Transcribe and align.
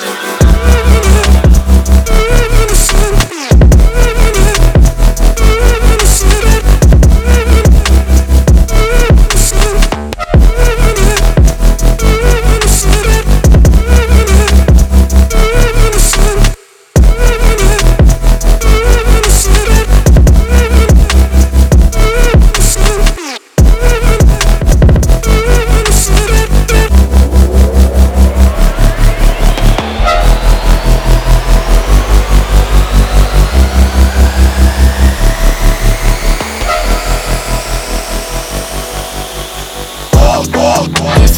you. 0.00 0.47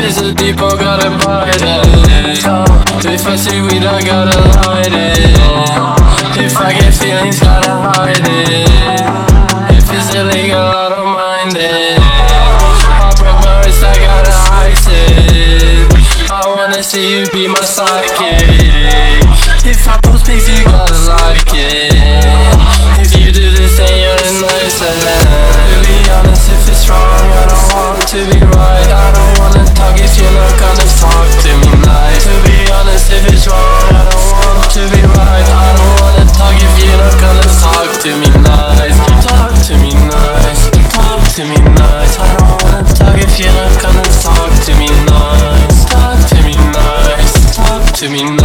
Is 0.00 0.18
a 0.18 0.32
deep, 0.34 0.56
I 0.58 0.76
gotta 0.76 1.10
bite 1.24 1.62
it. 1.62 2.38
If 3.04 3.26
I 3.26 3.36
see 3.36 3.60
weed, 3.60 3.84
I 3.84 4.00
gotta 4.02 4.40
light 4.66 4.92
it. 4.92 5.18
If 6.38 6.56
I 6.56 6.72
get 6.72 6.94
feelings, 6.94 7.40
gotta 7.40 7.70
hide 7.70 8.20
it. 8.20 8.68
If 9.76 9.90
it's 9.90 10.14
illegal, 10.14 10.60
I 10.60 10.88
don't 10.90 11.12
mind 11.14 11.56
it. 11.56 11.98
I 11.98 13.12
broke 13.18 13.40
my 13.44 13.60
wrist, 13.64 13.82
I 13.82 13.94
gotta 13.98 14.34
ice 14.66 14.86
it. 14.88 16.30
I 16.30 16.46
wanna 16.46 16.82
see 16.82 17.18
you 17.18 17.26
be 17.32 17.48
my 17.48 17.60
sidekick. 17.60 17.97
To 41.38 41.44
me 41.44 41.54
nice. 41.54 42.18
I 42.18 42.36
don't 42.36 42.62
wanna 42.64 42.94
talk 42.94 43.16
if 43.16 43.38
you're 43.38 43.52
not 43.52 43.80
gonna 43.80 44.02
talk 44.26 44.50
to 44.64 44.74
me 44.74 44.88
nice. 45.06 45.84
Talk 45.84 46.18
to 46.30 46.42
me 46.42 46.54
nice. 46.74 47.56
Talk 47.56 47.94
to 47.98 48.08
me 48.08 48.24
nice. 48.24 48.37